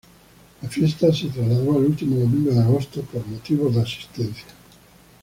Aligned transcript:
La 0.63 0.67
fiesta 0.67 1.13
se 1.13 1.27
trasladó 1.29 1.77
al 1.77 1.85
último 1.85 2.15
domingo 2.19 2.51
de 2.51 2.59
agosto 2.61 3.01
por 3.01 3.23
motivos 3.27 3.75
de 3.75 3.81
asistencia. 3.83 4.47